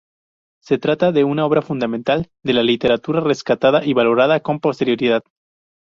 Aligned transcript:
Se 0.63 0.79
trata 0.79 1.11
de 1.11 1.23
una 1.23 1.45
obra 1.45 1.61
fundamental 1.61 2.31
de 2.43 2.53
la 2.53 2.63
literatura, 2.63 3.19
rescatada 3.19 3.85
y 3.85 3.93
valorada 3.93 4.39
con 4.39 4.59
posterioridad. 4.59 5.21